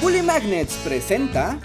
Bully 0.00 0.22
Magnets 0.22 0.76
presenta... 0.76 1.58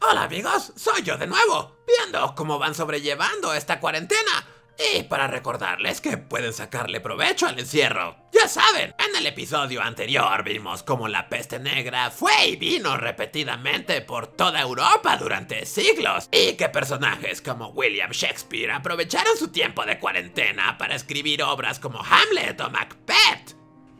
Hola 0.00 0.22
amigos, 0.22 0.72
soy 0.76 1.02
yo 1.02 1.16
de 1.16 1.26
nuevo, 1.26 1.76
viendo 1.88 2.36
cómo 2.36 2.60
van 2.60 2.76
sobrellevando 2.76 3.52
esta 3.52 3.80
cuarentena. 3.80 4.46
Y 4.94 5.02
para 5.02 5.26
recordarles 5.26 6.00
que 6.00 6.18
pueden 6.18 6.52
sacarle 6.52 7.00
provecho 7.00 7.48
al 7.48 7.58
encierro. 7.58 8.16
Ya 8.32 8.46
saben, 8.46 8.94
en 8.98 9.16
el 9.16 9.26
episodio 9.26 9.82
anterior 9.82 10.44
vimos 10.44 10.84
cómo 10.84 11.08
la 11.08 11.28
peste 11.28 11.58
negra 11.58 12.12
fue 12.12 12.48
y 12.48 12.56
vino 12.56 12.96
repetidamente 12.96 14.00
por 14.00 14.28
toda 14.28 14.60
Europa 14.60 15.16
durante 15.16 15.66
siglos. 15.66 16.28
Y 16.30 16.52
que 16.52 16.68
personajes 16.68 17.42
como 17.42 17.70
William 17.70 18.12
Shakespeare 18.12 18.70
aprovecharon 18.70 19.36
su 19.36 19.48
tiempo 19.48 19.84
de 19.84 19.98
cuarentena 19.98 20.78
para 20.78 20.94
escribir 20.94 21.42
obras 21.42 21.80
como 21.80 21.98
Hamlet 21.98 22.60
o 22.60 22.70
Macbeth. 22.70 23.56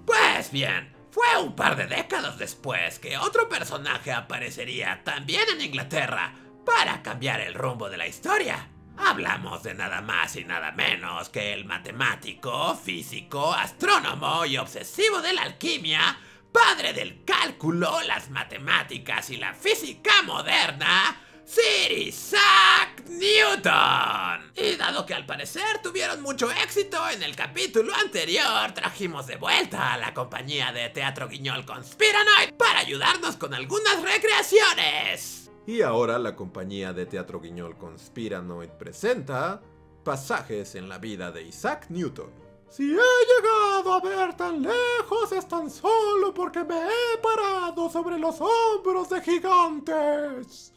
Pues 0.06 0.52
bien, 0.52 0.93
fue 1.14 1.40
un 1.40 1.54
par 1.54 1.76
de 1.76 1.86
décadas 1.86 2.38
después 2.38 2.98
que 2.98 3.16
otro 3.16 3.48
personaje 3.48 4.10
aparecería 4.10 5.00
también 5.05 5.45
en 5.52 5.60
Inglaterra 5.60 6.34
para 6.66 7.02
cambiar 7.02 7.41
el 7.41 7.55
rumbo 7.55 7.88
de 7.88 7.96
la 7.96 8.09
historia. 8.09 8.68
Hablamos 8.96 9.62
de 9.62 9.74
nada 9.74 10.00
más 10.00 10.34
y 10.34 10.45
nada 10.45 10.72
menos 10.72 11.28
que 11.28 11.52
el 11.52 11.66
matemático, 11.66 12.74
físico, 12.74 13.52
astrónomo 13.55 14.45
y 14.45 14.56
obsesivo 14.56 15.22
de 15.22 15.34
la 15.34 15.42
alquimia, 15.42 16.19
padre 16.50 16.92
del 16.92 17.24
cálculo, 17.24 18.00
las 18.08 18.30
matemáticas 18.30 19.30
y 19.30 19.36
la 19.36 19.55
física 19.55 20.22
moderna, 20.24 21.23
Sir 21.45 21.93
Isaac 21.93 23.05
Newton. 23.07 24.51
Y 24.57 24.77
dado 24.77 25.05
que 25.05 25.15
al 25.15 25.27
parecer 25.27 25.83
tuvieron 25.83 26.23
mucho 26.23 26.51
éxito 26.51 26.98
en 27.11 27.23
el 27.23 27.37
capítulo 27.37 27.95
anterior, 27.95 28.73
trajimos 28.75 29.27
de 29.27 29.37
vuelta 29.37 29.93
a 29.93 29.98
la 29.98 30.15
compañía 30.15 30.73
de 30.73 30.89
Teatro 30.89 31.29
Guiñol 31.29 31.67
Conspiranoid 31.67 32.55
para 32.57 32.80
ayudarnos 32.80 33.37
con 33.37 33.53
algunas 33.53 34.03
recreaciones. 34.03 35.51
Y 35.67 35.83
ahora 35.83 36.19
la 36.19 36.34
compañía 36.34 36.92
de 36.92 37.06
Teatro 37.06 37.41
Guiñol 37.41 37.77
Conspiranoid 37.77 38.70
presenta 38.70 39.61
Pasajes 40.03 40.75
en 40.75 40.89
la 40.89 40.98
vida 40.98 41.31
de 41.31 41.42
Isaac 41.42 41.86
Newton. 41.89 42.31
Si 42.69 42.83
he 42.83 42.97
llegado 42.97 43.92
a 43.92 44.01
ver 44.01 44.34
tan 44.36 44.62
lejos 44.62 45.33
es 45.33 45.47
tan 45.47 45.70
solo 45.70 46.34
porque 46.34 46.64
me 46.64 46.77
he 46.77 47.19
parado 47.23 47.89
sobre 47.89 48.19
los 48.19 48.36
hombros 48.41 49.08
de 49.11 49.20
gigantes. 49.20 50.73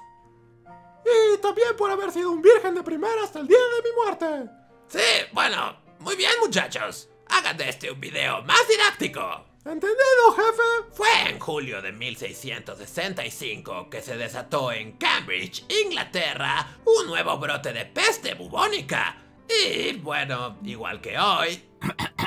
Y 1.08 1.38
también 1.38 1.76
por 1.78 1.90
haber 1.90 2.12
sido 2.12 2.32
un 2.32 2.42
virgen 2.42 2.76
de 2.76 2.84
primera 2.84 3.24
hasta 3.24 3.40
el 3.40 3.48
día 3.48 3.58
de 3.58 3.90
mi 3.90 3.96
muerte. 3.96 4.52
Sí, 4.88 5.26
bueno, 5.32 5.78
muy 6.00 6.16
bien 6.16 6.34
muchachos. 6.42 7.10
Hagan 7.30 7.58
de 7.58 7.70
este 7.70 7.92
un 7.92 8.00
video 8.00 8.42
más 8.44 8.68
didáctico. 8.68 9.46
¿Entendido, 9.66 10.32
jefe? 10.36 10.94
Fue 10.94 11.30
en 11.30 11.40
julio 11.40 11.82
de 11.82 11.92
1665 11.92 13.90
que 13.90 14.02
se 14.02 14.16
desató 14.16 14.72
en 14.72 14.94
Cambridge, 14.94 15.66
Inglaterra, 15.84 16.78
un 16.86 17.08
nuevo 17.08 17.38
brote 17.38 17.74
de 17.74 17.86
peste 17.86 18.34
bubónica. 18.34 19.18
Y, 19.50 19.94
bueno, 19.98 20.58
igual 20.64 21.02
que 21.02 21.20
hoy... 21.20 21.62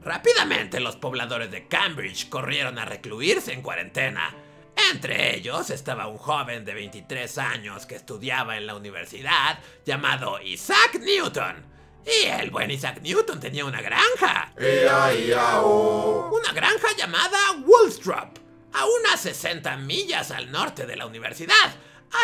Rápidamente 0.00 0.80
los 0.80 0.96
pobladores 0.96 1.50
de 1.50 1.66
Cambridge 1.66 2.28
corrieron 2.28 2.78
a 2.78 2.84
recluirse 2.84 3.52
en 3.52 3.62
cuarentena. 3.62 4.34
Entre 4.92 5.36
ellos 5.36 5.70
estaba 5.70 6.08
un 6.08 6.18
joven 6.18 6.64
de 6.64 6.74
23 6.74 7.38
años 7.38 7.86
que 7.86 7.94
estudiaba 7.94 8.56
en 8.56 8.66
la 8.66 8.74
universidad 8.74 9.58
llamado 9.84 10.40
Isaac 10.40 11.00
Newton. 11.00 11.64
Y 12.04 12.26
el 12.26 12.50
buen 12.50 12.70
Isaac 12.70 13.00
Newton 13.00 13.40
tenía 13.40 13.64
una 13.64 13.80
granja. 13.80 14.52
Una 16.32 16.52
granja 16.52 16.88
llamada 16.96 17.38
Woolstrop, 17.64 18.38
a 18.72 18.84
unas 18.84 19.20
60 19.20 19.76
millas 19.78 20.30
al 20.30 20.50
norte 20.50 20.86
de 20.86 20.96
la 20.96 21.06
universidad, 21.06 21.74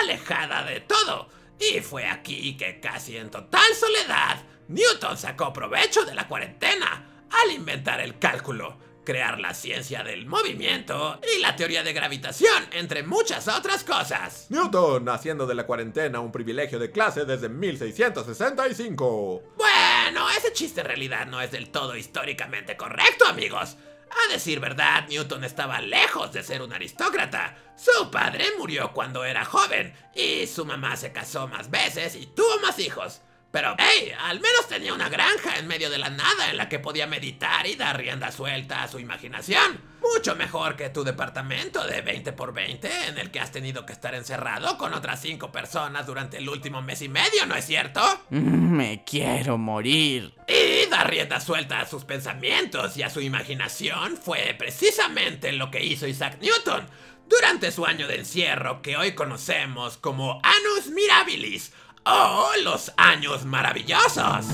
alejada 0.03 0.64
de 0.64 0.81
todo. 0.81 1.28
Y 1.58 1.81
fue 1.81 2.06
aquí 2.06 2.56
que 2.56 2.81
casi 2.81 3.16
en 3.16 3.31
total 3.31 3.75
soledad, 3.75 4.43
Newton 4.69 5.16
sacó 5.16 5.53
provecho 5.53 6.04
de 6.04 6.15
la 6.15 6.28
cuarentena 6.28 7.26
al 7.31 7.53
inventar 7.53 8.00
el 8.00 8.19
cálculo 8.19 8.90
crear 9.05 9.41
la 9.41 9.55
ciencia 9.55 10.03
del 10.03 10.27
movimiento 10.27 11.21
y 11.37 11.41
la 11.41 11.56
teoría 11.56 11.83
de 11.83 11.93
gravitación, 11.93 12.69
entre 12.72 13.03
muchas 13.03 13.49
otras 13.49 13.84
cosas. 13.84 14.47
Newton 14.50 15.09
haciendo 15.09 15.47
de 15.47 15.55
la 15.55 15.66
cuarentena 15.66 16.21
un 16.21 16.33
privilegio 16.33 16.78
de 16.78 16.91
clase 16.91 17.25
desde 17.25 17.49
1665. 17.49 19.43
Bueno, 19.56 20.31
ese 20.37 20.53
chiste 20.53 20.81
en 20.81 20.87
realidad 20.87 21.27
no 21.27 21.41
es 21.41 21.50
del 21.50 21.71
todo 21.71 21.97
históricamente 21.97 22.77
correcto, 22.77 23.27
amigos. 23.27 23.77
A 24.11 24.33
decir 24.33 24.59
verdad, 24.61 25.06
Newton 25.09 25.44
estaba 25.44 25.81
lejos 25.81 26.32
de 26.32 26.43
ser 26.43 26.62
un 26.62 26.72
aristócrata. 26.72 27.56
Su 27.77 28.11
padre 28.11 28.44
murió 28.59 28.93
cuando 28.93 29.25
era 29.25 29.44
joven 29.44 29.94
y 30.15 30.47
su 30.47 30.65
mamá 30.65 30.97
se 30.97 31.12
casó 31.12 31.47
más 31.47 31.71
veces 31.71 32.17
y 32.17 32.27
tuvo 32.27 32.59
más 32.61 32.78
hijos. 32.81 33.22
Pero, 33.50 33.75
hey, 33.78 34.12
al 34.21 34.38
menos 34.38 34.69
tenía 34.69 34.94
una 34.94 35.09
granja 35.09 35.59
en 35.59 35.66
medio 35.66 35.91
de 35.91 35.99
la 35.99 36.09
nada 36.09 36.50
en 36.50 36.56
la 36.56 36.69
que 36.69 36.78
podía 36.78 37.09
meditar 37.09 37.66
y 37.66 37.75
dar 37.75 37.99
rienda 37.99 38.31
suelta 38.31 38.84
a 38.84 38.88
su 38.88 39.00
imaginación. 39.00 39.81
Mucho 40.00 40.37
mejor 40.37 40.77
que 40.77 40.88
tu 40.88 41.03
departamento 41.03 41.84
de 41.84 42.00
20 42.00 42.33
por 42.33 42.53
20 42.53 43.09
en 43.09 43.19
el 43.19 43.31
que 43.31 43.41
has 43.41 43.50
tenido 43.50 43.84
que 43.84 43.93
estar 43.93 44.15
encerrado 44.15 44.78
con 44.78 44.94
otras 44.94 45.21
5 45.21 45.50
personas 45.50 46.06
durante 46.06 46.38
el 46.38 46.49
último 46.49 46.81
mes 46.81 47.03
y 47.03 47.09
medio, 47.09 47.44
¿no 47.47 47.56
es 47.56 47.66
cierto? 47.66 48.00
Mm, 48.31 48.77
me 48.77 49.05
quiero 49.05 49.59
morir. 49.59 50.32
Y 50.47 50.88
dar 50.88 51.11
rienda 51.11 51.41
suelta 51.41 51.81
a 51.81 51.87
sus 51.87 52.05
pensamientos 52.05 52.97
y 52.97 53.03
a 53.03 53.11
su 53.11 53.21
imaginación 53.21 54.17
fue 54.17 54.55
precisamente 54.56 55.53
lo 55.53 55.71
que 55.71 55.84
hizo 55.84 56.06
Isaac 56.06 56.38
Newton 56.41 56.87
durante 57.28 57.71
su 57.71 57.87
año 57.87 58.09
de 58.09 58.17
encierro 58.17 58.82
que 58.82 58.97
hoy 58.97 59.12
conocemos 59.12 59.97
como 59.97 60.41
Anus 60.43 60.88
Mirabilis 60.93 61.72
¡Oh, 62.05 62.50
los 62.62 62.93
años 62.97 63.44
maravillosos! 63.44 64.47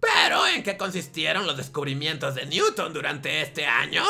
¿Pero 0.00 0.46
en 0.46 0.62
qué 0.62 0.76
consistieron 0.78 1.46
los 1.46 1.56
descubrimientos 1.56 2.34
de 2.34 2.46
Newton 2.46 2.94
durante 2.94 3.42
este 3.42 3.66
año? 3.66 4.02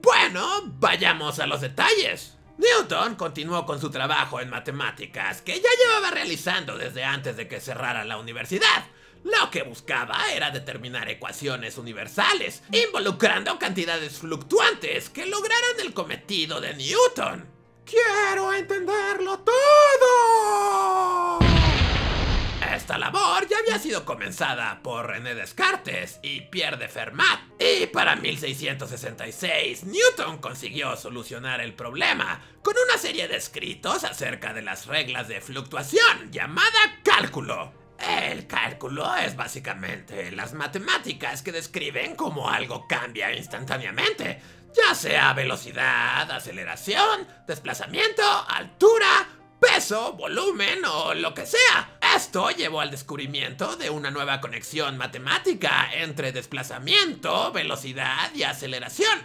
Bueno, 0.00 0.62
vayamos 0.78 1.40
a 1.40 1.46
los 1.46 1.60
detalles. 1.60 2.36
Newton 2.58 3.16
continuó 3.16 3.66
con 3.66 3.80
su 3.80 3.90
trabajo 3.90 4.40
en 4.40 4.48
matemáticas, 4.48 5.42
que 5.42 5.60
ya 5.60 5.68
llevaba 5.84 6.12
realizando 6.12 6.78
desde 6.78 7.02
antes 7.02 7.36
de 7.36 7.48
que 7.48 7.60
cerrara 7.60 8.04
la 8.04 8.18
universidad. 8.18 8.86
Lo 9.24 9.50
que 9.50 9.64
buscaba 9.64 10.32
era 10.32 10.52
determinar 10.52 11.08
ecuaciones 11.10 11.78
universales, 11.78 12.62
involucrando 12.70 13.58
cantidades 13.58 14.18
fluctuantes 14.18 15.10
que 15.10 15.26
lograran 15.26 15.80
el 15.80 15.92
cometido 15.92 16.60
de 16.60 16.74
Newton. 16.74 17.55
¡Quiero 17.86 18.52
entenderlo 18.52 19.38
todo! 19.38 21.38
Esta 22.74 22.98
labor 22.98 23.46
ya 23.46 23.58
había 23.58 23.78
sido 23.78 24.04
comenzada 24.04 24.82
por 24.82 25.06
René 25.06 25.36
Descartes 25.36 26.18
y 26.20 26.40
Pierre 26.40 26.78
de 26.78 26.88
Fermat, 26.88 27.38
y 27.60 27.86
para 27.86 28.16
1666 28.16 29.84
Newton 29.84 30.38
consiguió 30.38 30.96
solucionar 30.96 31.60
el 31.60 31.74
problema 31.74 32.40
con 32.62 32.74
una 32.88 32.98
serie 32.98 33.28
de 33.28 33.36
escritos 33.36 34.02
acerca 34.02 34.52
de 34.52 34.62
las 34.62 34.86
reglas 34.86 35.28
de 35.28 35.40
fluctuación 35.40 36.32
llamada 36.32 37.00
cálculo. 37.04 37.85
El 38.06 38.46
cálculo 38.46 39.16
es 39.16 39.34
básicamente 39.34 40.30
las 40.30 40.52
matemáticas 40.52 41.42
que 41.42 41.50
describen 41.50 42.14
cómo 42.14 42.48
algo 42.48 42.86
cambia 42.86 43.34
instantáneamente, 43.34 44.40
ya 44.72 44.94
sea 44.94 45.32
velocidad, 45.32 46.30
aceleración, 46.30 47.26
desplazamiento, 47.48 48.22
altura, 48.48 49.28
peso, 49.58 50.12
volumen 50.12 50.84
o 50.84 51.14
lo 51.14 51.34
que 51.34 51.46
sea. 51.46 51.98
Esto 52.14 52.50
llevó 52.50 52.80
al 52.80 52.92
descubrimiento 52.92 53.74
de 53.76 53.90
una 53.90 54.12
nueva 54.12 54.40
conexión 54.40 54.96
matemática 54.96 55.90
entre 55.92 56.30
desplazamiento, 56.30 57.50
velocidad 57.50 58.32
y 58.34 58.44
aceleración. 58.44 59.18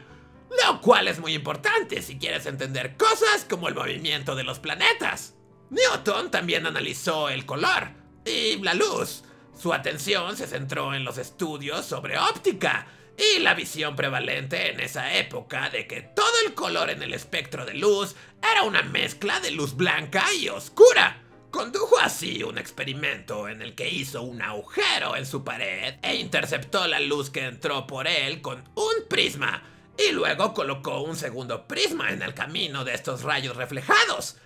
Lo 0.65 0.81
cual 0.81 1.07
es 1.07 1.19
muy 1.19 1.35
importante 1.35 2.01
si 2.01 2.17
quieres 2.17 2.47
entender 2.47 2.97
cosas 2.97 3.45
como 3.47 3.67
el 3.67 3.75
movimiento 3.75 4.35
de 4.35 4.43
los 4.43 4.57
planetas. 4.57 5.35
Newton 5.69 6.31
también 6.31 6.65
analizó 6.65 7.29
el 7.29 7.45
color 7.45 8.00
y 8.25 8.57
la 8.57 8.73
luz. 8.73 9.23
Su 9.57 9.73
atención 9.73 10.35
se 10.37 10.47
centró 10.47 10.93
en 10.93 11.03
los 11.03 11.17
estudios 11.17 11.85
sobre 11.85 12.17
óptica 12.17 12.87
y 13.17 13.39
la 13.39 13.53
visión 13.53 13.95
prevalente 13.95 14.71
en 14.71 14.79
esa 14.79 15.13
época 15.15 15.69
de 15.69 15.85
que 15.85 16.01
todo 16.01 16.31
el 16.45 16.53
color 16.53 16.89
en 16.89 17.03
el 17.03 17.13
espectro 17.13 17.65
de 17.65 17.75
luz 17.75 18.15
era 18.41 18.63
una 18.63 18.81
mezcla 18.81 19.39
de 19.39 19.51
luz 19.51 19.75
blanca 19.75 20.23
y 20.33 20.49
oscura. 20.49 21.21
Condujo 21.51 21.99
así 21.99 22.43
un 22.43 22.57
experimento 22.57 23.49
en 23.49 23.61
el 23.61 23.75
que 23.75 23.89
hizo 23.89 24.23
un 24.23 24.41
agujero 24.41 25.17
en 25.17 25.25
su 25.25 25.43
pared 25.43 25.95
e 26.01 26.15
interceptó 26.15 26.87
la 26.87 26.99
luz 26.99 27.29
que 27.29 27.45
entró 27.45 27.85
por 27.85 28.07
él 28.07 28.41
con 28.41 28.63
un 28.75 29.07
prisma 29.09 29.61
y 29.97 30.13
luego 30.13 30.53
colocó 30.53 31.01
un 31.01 31.17
segundo 31.17 31.67
prisma 31.67 32.11
en 32.11 32.21
el 32.21 32.33
camino 32.33 32.85
de 32.85 32.93
estos 32.93 33.23
rayos 33.23 33.57
reflejados. 33.57 34.37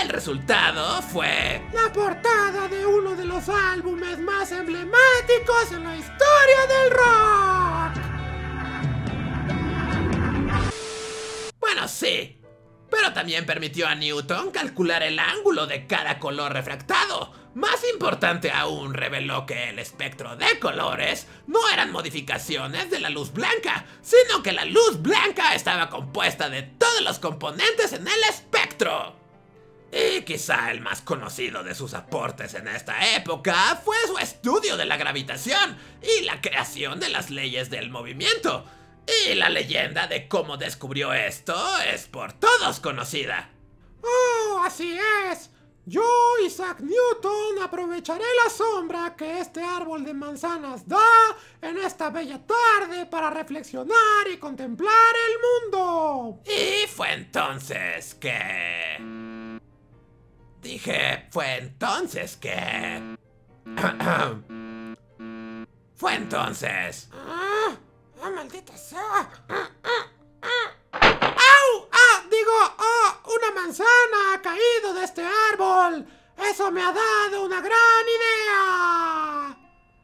El 0.00 0.08
resultado 0.08 1.02
fue 1.02 1.62
la 1.72 1.92
portada 1.92 2.68
de 2.68 2.86
uno 2.86 3.14
de 3.14 3.24
los 3.24 3.48
álbumes 3.48 4.18
más 4.18 4.52
emblemáticos 4.52 5.72
en 5.72 5.84
la 5.84 5.96
historia 5.96 6.66
del 6.68 6.90
rock. 6.90 8.10
Bueno, 11.60 11.88
sí, 11.88 12.40
pero 12.90 13.12
también 13.12 13.46
permitió 13.46 13.86
a 13.86 13.94
Newton 13.94 14.50
calcular 14.50 15.02
el 15.02 15.18
ángulo 15.18 15.66
de 15.66 15.86
cada 15.86 16.18
color 16.18 16.52
refractado. 16.52 17.32
Más 17.54 17.80
importante 17.92 18.50
aún, 18.50 18.94
reveló 18.94 19.44
que 19.46 19.70
el 19.70 19.78
espectro 19.78 20.36
de 20.36 20.58
colores 20.58 21.26
no 21.46 21.68
eran 21.68 21.90
modificaciones 21.92 22.90
de 22.90 23.00
la 23.00 23.10
luz 23.10 23.32
blanca, 23.32 23.86
sino 24.02 24.42
que 24.42 24.52
la 24.52 24.64
luz 24.64 25.02
blanca 25.02 25.54
estaba 25.54 25.90
compuesta 25.90 26.48
de 26.48 26.62
todos 26.62 27.02
los 27.02 27.18
componentes 27.18 27.92
en 27.92 28.06
el 28.06 28.22
espectro. 28.28 29.19
Quizá 30.30 30.70
el 30.70 30.80
más 30.80 31.00
conocido 31.00 31.64
de 31.64 31.74
sus 31.74 31.92
aportes 31.92 32.54
en 32.54 32.68
esta 32.68 33.16
época 33.16 33.82
fue 33.84 33.96
su 34.06 34.16
estudio 34.16 34.76
de 34.76 34.84
la 34.84 34.96
gravitación 34.96 35.76
y 36.00 36.22
la 36.22 36.40
creación 36.40 37.00
de 37.00 37.08
las 37.08 37.30
leyes 37.30 37.68
del 37.68 37.90
movimiento. 37.90 38.64
Y 39.26 39.34
la 39.34 39.48
leyenda 39.48 40.06
de 40.06 40.28
cómo 40.28 40.56
descubrió 40.56 41.12
esto 41.12 41.56
es 41.92 42.06
por 42.06 42.32
todos 42.34 42.78
conocida. 42.78 43.50
¡Oh, 44.04 44.62
así 44.64 44.96
es! 45.32 45.50
Yo, 45.84 46.04
Isaac 46.46 46.78
Newton, 46.78 47.64
aprovecharé 47.64 48.22
la 48.44 48.50
sombra 48.50 49.16
que 49.16 49.40
este 49.40 49.64
árbol 49.64 50.04
de 50.04 50.14
manzanas 50.14 50.86
da 50.86 51.00
en 51.60 51.76
esta 51.78 52.10
bella 52.10 52.40
tarde 52.46 53.04
para 53.06 53.30
reflexionar 53.30 54.28
y 54.32 54.36
contemplar 54.36 55.12
el 55.28 55.72
mundo. 55.72 56.40
Y 56.44 56.86
fue 56.86 57.14
entonces 57.14 58.14
que... 58.14 59.29
Dije, 60.60 61.26
fue 61.30 61.56
entonces 61.56 62.36
que... 62.36 63.16
fue 65.96 66.14
entonces... 66.14 67.08
¡Ah! 67.12 67.74
¡Ah, 68.22 68.30
maldita 68.30 68.76
sea! 68.76 69.30
¡Au! 70.92 71.88
¡Ah! 71.92 72.24
Digo, 72.30 72.52
¡oh! 72.78 73.32
¡Una 73.38 73.50
manzana 73.62 74.34
ha 74.34 74.42
caído 74.42 74.92
de 74.92 75.04
este 75.04 75.24
árbol! 75.52 76.06
¡Eso 76.36 76.70
me 76.70 76.82
ha 76.82 76.92
dado 76.92 77.44
una 77.44 77.62
gran 77.62 78.06
idea! 78.18 79.56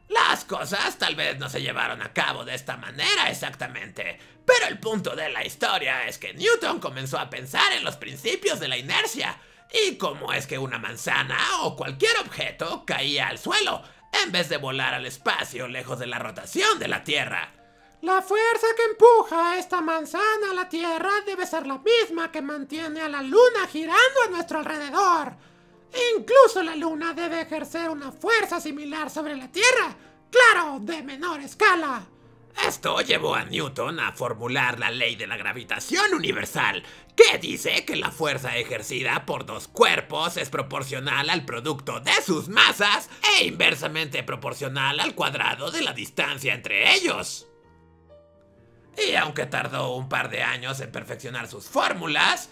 Las 0.09 0.43
cosas 0.45 0.97
tal 0.97 1.15
vez 1.15 1.37
no 1.37 1.49
se 1.49 1.61
llevaron 1.61 2.01
a 2.01 2.13
cabo 2.13 2.45
de 2.45 2.55
esta 2.55 2.77
manera 2.77 3.29
exactamente, 3.29 4.17
pero 4.45 4.65
el 4.67 4.79
punto 4.79 5.15
de 5.15 5.29
la 5.29 5.45
historia 5.45 6.07
es 6.07 6.17
que 6.17 6.33
Newton 6.33 6.79
comenzó 6.79 7.19
a 7.19 7.29
pensar 7.29 7.73
en 7.73 7.83
los 7.83 7.97
principios 7.97 8.59
de 8.59 8.69
la 8.69 8.77
inercia 8.77 9.39
y 9.71 9.97
cómo 9.97 10.33
es 10.33 10.47
que 10.47 10.57
una 10.57 10.79
manzana 10.79 11.37
o 11.61 11.75
cualquier 11.75 12.17
objeto 12.19 12.83
caía 12.85 13.27
al 13.27 13.37
suelo 13.37 13.81
en 14.23 14.31
vez 14.31 14.49
de 14.49 14.57
volar 14.57 14.93
al 14.93 15.05
espacio 15.05 15.67
lejos 15.67 15.99
de 15.99 16.07
la 16.07 16.19
rotación 16.19 16.79
de 16.79 16.87
la 16.87 17.03
Tierra. 17.03 17.53
La 18.01 18.21
fuerza 18.21 18.67
que 18.75 18.83
empuja 18.83 19.51
a 19.51 19.57
esta 19.57 19.81
manzana 19.81 20.51
a 20.51 20.53
la 20.53 20.69
Tierra 20.69 21.09
debe 21.25 21.45
ser 21.45 21.65
la 21.65 21.79
misma 21.79 22.31
que 22.31 22.41
mantiene 22.41 23.01
a 23.01 23.09
la 23.09 23.21
Luna 23.21 23.67
girando 23.71 24.21
a 24.25 24.29
nuestro 24.29 24.59
alrededor. 24.59 25.35
Incluso 26.15 26.61
la 26.63 26.75
Luna 26.75 27.13
debe 27.13 27.41
ejercer 27.41 27.89
una 27.89 28.11
fuerza 28.11 28.61
similar 28.61 29.09
sobre 29.09 29.35
la 29.35 29.51
Tierra, 29.51 29.95
claro, 30.29 30.77
de 30.79 31.01
menor 31.01 31.41
escala. 31.41 32.07
Esto 32.65 33.01
llevó 33.01 33.35
a 33.35 33.45
Newton 33.45 33.99
a 33.99 34.11
formular 34.13 34.79
la 34.79 34.89
ley 34.89 35.15
de 35.15 35.27
la 35.27 35.37
gravitación 35.37 36.13
universal, 36.13 36.83
que 37.15 37.37
dice 37.37 37.85
que 37.85 37.95
la 37.95 38.11
fuerza 38.11 38.57
ejercida 38.57 39.25
por 39.25 39.45
dos 39.45 39.67
cuerpos 39.67 40.37
es 40.37 40.49
proporcional 40.49 41.29
al 41.29 41.45
producto 41.45 41.99
de 41.99 42.13
sus 42.25 42.49
masas 42.49 43.09
e 43.37 43.45
inversamente 43.45 44.23
proporcional 44.23 44.99
al 44.99 45.13
cuadrado 45.13 45.71
de 45.71 45.81
la 45.81 45.93
distancia 45.93 46.53
entre 46.53 46.95
ellos. 46.95 47.47
Y 48.97 49.15
aunque 49.15 49.45
tardó 49.45 49.95
un 49.95 50.09
par 50.09 50.29
de 50.29 50.41
años 50.41 50.79
en 50.79 50.91
perfeccionar 50.91 51.47
sus 51.47 51.67
fórmulas, 51.67 52.49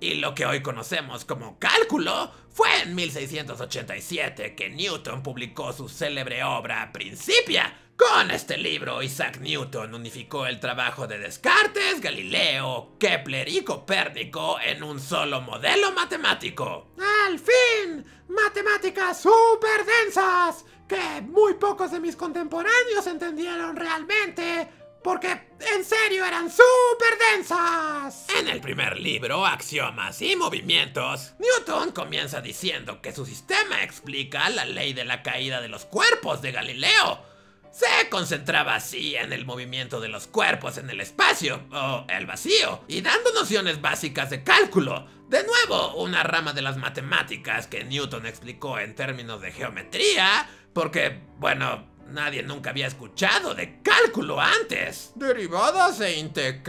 y 0.00 0.14
lo 0.14 0.34
que 0.34 0.46
hoy 0.46 0.62
conocemos 0.62 1.24
como 1.24 1.58
cálculo, 1.58 2.32
fue 2.50 2.82
en 2.82 2.94
1687 2.94 4.54
que 4.54 4.70
Newton 4.70 5.22
publicó 5.22 5.72
su 5.72 5.88
célebre 5.88 6.42
obra 6.42 6.90
Principia. 6.92 7.79
Con 8.00 8.30
este 8.30 8.56
libro, 8.56 9.02
Isaac 9.02 9.40
Newton 9.40 9.94
unificó 9.94 10.46
el 10.46 10.58
trabajo 10.58 11.06
de 11.06 11.18
Descartes, 11.18 12.00
Galileo, 12.00 12.96
Kepler 12.98 13.46
y 13.46 13.62
Copérnico 13.62 14.58
en 14.58 14.82
un 14.82 14.98
solo 14.98 15.42
modelo 15.42 15.92
matemático. 15.92 16.92
¡Al 17.26 17.38
fin! 17.38 18.02
¡Matemáticas 18.28 19.20
súper 19.20 19.84
densas! 19.84 20.64
Que 20.88 21.20
muy 21.20 21.54
pocos 21.54 21.90
de 21.90 22.00
mis 22.00 22.16
contemporáneos 22.16 23.06
entendieron 23.06 23.76
realmente 23.76 24.66
porque 25.04 25.48
en 25.74 25.84
serio 25.84 26.24
eran 26.24 26.50
súper 26.50 27.18
densas. 27.34 28.26
En 28.34 28.48
el 28.48 28.62
primer 28.62 28.98
libro, 28.98 29.44
Axiomas 29.44 30.22
y 30.22 30.36
Movimientos, 30.36 31.34
Newton 31.38 31.92
comienza 31.92 32.40
diciendo 32.40 33.02
que 33.02 33.12
su 33.12 33.26
sistema 33.26 33.82
explica 33.82 34.48
la 34.48 34.64
ley 34.64 34.94
de 34.94 35.04
la 35.04 35.22
caída 35.22 35.60
de 35.60 35.68
los 35.68 35.84
cuerpos 35.84 36.40
de 36.40 36.52
Galileo. 36.52 37.29
Se 37.72 38.08
concentraba 38.08 38.74
así 38.74 39.14
en 39.14 39.32
el 39.32 39.44
movimiento 39.44 40.00
de 40.00 40.08
los 40.08 40.26
cuerpos 40.26 40.78
en 40.78 40.90
el 40.90 41.00
espacio, 41.00 41.62
o 41.72 42.04
el 42.08 42.26
vacío, 42.26 42.84
y 42.88 43.00
dando 43.00 43.32
nociones 43.32 43.80
básicas 43.80 44.30
de 44.30 44.42
cálculo. 44.42 45.06
De 45.28 45.44
nuevo, 45.44 45.94
una 45.96 46.22
rama 46.22 46.52
de 46.52 46.62
las 46.62 46.76
matemáticas 46.76 47.66
que 47.68 47.84
Newton 47.84 48.26
explicó 48.26 48.78
en 48.78 48.94
términos 48.94 49.40
de 49.40 49.52
geometría, 49.52 50.48
porque, 50.72 51.20
bueno, 51.38 51.90
Nadie 52.10 52.42
nunca 52.42 52.70
había 52.70 52.88
escuchado 52.88 53.54
de 53.54 53.80
cálculo 53.82 54.40
antes. 54.40 55.12
¿Derivadas 55.14 56.00
e 56.00 56.18
inte? 56.18 56.60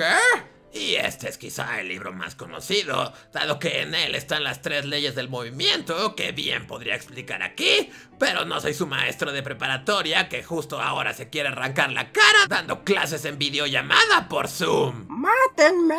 Y 0.73 0.95
este 0.95 1.27
es 1.27 1.37
quizá 1.37 1.81
el 1.81 1.89
libro 1.89 2.13
más 2.13 2.35
conocido, 2.35 3.13
dado 3.33 3.59
que 3.59 3.81
en 3.81 3.93
él 3.93 4.15
están 4.15 4.43
las 4.43 4.61
tres 4.61 4.85
leyes 4.85 5.15
del 5.15 5.27
movimiento 5.27 6.15
que 6.15 6.31
bien 6.31 6.65
podría 6.65 6.95
explicar 6.95 7.43
aquí, 7.43 7.89
pero 8.17 8.45
no 8.45 8.61
soy 8.61 8.73
su 8.73 8.87
maestro 8.87 9.33
de 9.33 9.43
preparatoria 9.43 10.29
que 10.29 10.43
justo 10.43 10.79
ahora 10.79 11.13
se 11.13 11.29
quiere 11.29 11.49
arrancar 11.49 11.91
la 11.91 12.11
cara 12.11 12.45
dando 12.47 12.83
clases 12.85 13.25
en 13.25 13.37
videollamada 13.37 14.29
por 14.29 14.47
Zoom. 14.47 15.07
¡Mátenme! 15.09 15.95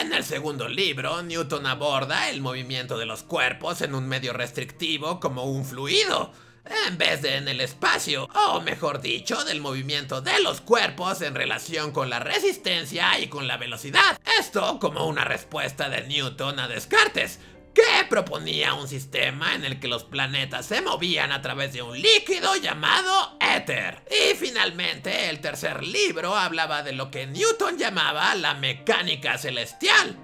En 0.00 0.12
el 0.12 0.22
segundo 0.22 0.68
libro, 0.68 1.22
Newton 1.22 1.66
aborda 1.66 2.30
el 2.30 2.40
movimiento 2.40 2.96
de 2.96 3.06
los 3.06 3.22
cuerpos 3.24 3.80
en 3.80 3.94
un 3.94 4.06
medio 4.06 4.32
restrictivo 4.32 5.18
como 5.18 5.44
un 5.44 5.64
fluido 5.64 6.32
en 6.64 6.98
vez 6.98 7.22
de 7.22 7.36
en 7.36 7.48
el 7.48 7.60
espacio, 7.60 8.28
o 8.34 8.60
mejor 8.60 9.00
dicho, 9.00 9.44
del 9.44 9.60
movimiento 9.60 10.20
de 10.20 10.40
los 10.40 10.60
cuerpos 10.60 11.22
en 11.22 11.34
relación 11.34 11.92
con 11.92 12.10
la 12.10 12.18
resistencia 12.18 13.18
y 13.18 13.28
con 13.28 13.46
la 13.46 13.56
velocidad. 13.56 14.20
Esto 14.38 14.78
como 14.78 15.06
una 15.06 15.24
respuesta 15.24 15.88
de 15.88 16.06
Newton 16.06 16.58
a 16.60 16.68
Descartes, 16.68 17.40
que 17.74 18.04
proponía 18.08 18.74
un 18.74 18.86
sistema 18.86 19.54
en 19.54 19.64
el 19.64 19.80
que 19.80 19.88
los 19.88 20.04
planetas 20.04 20.66
se 20.66 20.82
movían 20.82 21.32
a 21.32 21.40
través 21.40 21.72
de 21.72 21.82
un 21.82 22.00
líquido 22.00 22.54
llamado 22.56 23.38
éter. 23.40 24.02
Y 24.10 24.34
finalmente, 24.36 25.30
el 25.30 25.40
tercer 25.40 25.82
libro 25.82 26.36
hablaba 26.36 26.82
de 26.82 26.92
lo 26.92 27.10
que 27.10 27.26
Newton 27.26 27.78
llamaba 27.78 28.34
la 28.34 28.54
mecánica 28.54 29.38
celestial 29.38 30.18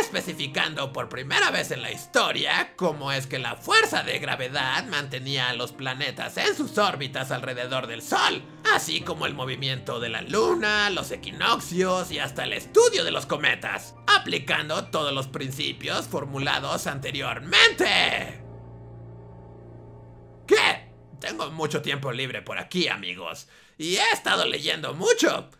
especificando 0.00 0.92
por 0.92 1.08
primera 1.08 1.50
vez 1.50 1.70
en 1.70 1.82
la 1.82 1.92
historia 1.92 2.74
cómo 2.76 3.12
es 3.12 3.26
que 3.26 3.38
la 3.38 3.56
fuerza 3.56 4.02
de 4.02 4.18
gravedad 4.18 4.84
mantenía 4.86 5.48
a 5.48 5.54
los 5.54 5.72
planetas 5.72 6.36
en 6.36 6.54
sus 6.54 6.76
órbitas 6.78 7.30
alrededor 7.30 7.86
del 7.86 8.02
Sol, 8.02 8.42
así 8.74 9.00
como 9.00 9.26
el 9.26 9.34
movimiento 9.34 10.00
de 10.00 10.08
la 10.08 10.22
Luna, 10.22 10.90
los 10.90 11.10
equinoccios 11.10 12.10
y 12.10 12.18
hasta 12.18 12.44
el 12.44 12.52
estudio 12.52 13.04
de 13.04 13.10
los 13.10 13.26
cometas, 13.26 13.94
aplicando 14.06 14.86
todos 14.86 15.12
los 15.12 15.28
principios 15.28 16.08
formulados 16.08 16.86
anteriormente. 16.86 18.42
¿Qué? 20.46 20.90
Tengo 21.20 21.50
mucho 21.50 21.82
tiempo 21.82 22.12
libre 22.12 22.42
por 22.42 22.58
aquí, 22.58 22.88
amigos, 22.88 23.48
y 23.76 23.96
he 23.96 24.10
estado 24.12 24.46
leyendo 24.46 24.94
mucho. 24.94 25.50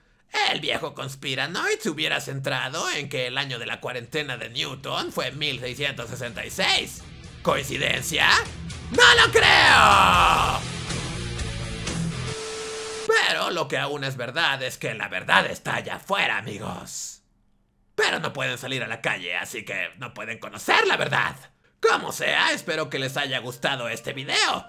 El 0.51 0.61
viejo 0.61 0.95
conspiranoid 0.95 1.79
se 1.81 1.91
hubiera 1.91 2.21
centrado 2.21 2.91
en 2.91 3.09
que 3.09 3.27
el 3.27 3.39
año 3.39 3.59
de 3.59 3.67
la 3.67 3.81
cuarentena 3.81 4.37
de 4.37 4.51
Newton 4.51 5.13
fue 5.13 5.33
1666. 5.33 7.03
¿Coincidencia? 7.43 8.29
¡No 8.91 9.03
lo 9.25 9.33
creo! 9.33 10.61
Pero 13.07 13.51
lo 13.51 13.67
que 13.69 13.79
aún 13.79 14.05
es 14.05 14.17
verdad 14.17 14.63
es 14.63 14.79
que 14.79 14.95
la 14.95 15.09
verdad 15.09 15.47
está 15.47 15.77
allá 15.77 15.97
afuera, 15.97 16.39
amigos. 16.39 17.23
Pero 17.95 18.21
no 18.21 18.33
pueden 18.33 18.59
salir 18.59 18.83
a 18.83 18.89
la 18.89 19.01
calle, 19.01 19.37
así 19.37 19.65
que 19.65 19.91
no 19.99 20.15
pueden 20.15 20.39
conocer 20.39 20.87
la 20.87 20.97
verdad. 20.97 21.37
Como 21.81 22.13
sea, 22.13 22.53
espero 22.53 22.89
que 22.91 22.99
les 22.99 23.17
haya 23.17 23.39
gustado 23.41 23.89
este 23.89 24.13
video. 24.13 24.67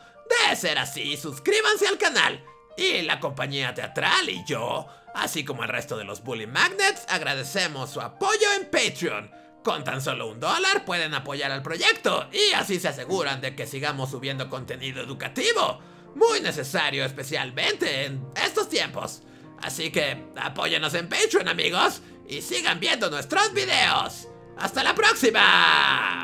De 0.49 0.55
ser 0.55 0.79
así, 0.79 1.17
suscríbanse 1.17 1.87
al 1.87 1.97
canal. 1.97 2.43
Y 2.77 3.01
la 3.01 3.19
compañía 3.19 3.73
teatral 3.73 4.29
y 4.29 4.43
yo 4.45 4.87
Así 5.13 5.43
como 5.43 5.63
el 5.63 5.69
resto 5.69 5.97
de 5.97 6.03
los 6.03 6.23
Bully 6.23 6.47
Magnets, 6.47 7.05
agradecemos 7.07 7.89
su 7.89 8.01
apoyo 8.01 8.53
en 8.57 8.69
Patreon. 8.69 9.31
Con 9.63 9.83
tan 9.83 10.01
solo 10.01 10.27
un 10.27 10.39
dólar 10.39 10.85
pueden 10.85 11.13
apoyar 11.13 11.51
al 11.51 11.61
proyecto 11.61 12.27
y 12.31 12.53
así 12.53 12.79
se 12.79 12.87
aseguran 12.87 13.41
de 13.41 13.55
que 13.55 13.67
sigamos 13.67 14.09
subiendo 14.09 14.49
contenido 14.49 15.01
educativo. 15.01 15.79
Muy 16.15 16.41
necesario 16.41 17.05
especialmente 17.05 18.05
en 18.05 18.25
estos 18.43 18.69
tiempos. 18.69 19.21
Así 19.61 19.91
que 19.91 20.25
apóyenos 20.35 20.93
en 20.95 21.07
Patreon 21.07 21.47
amigos 21.47 22.01
y 22.27 22.41
sigan 22.41 22.79
viendo 22.79 23.09
nuestros 23.09 23.53
videos. 23.53 24.27
¡Hasta 24.57 24.83
la 24.83 24.95
próxima! 24.95 26.20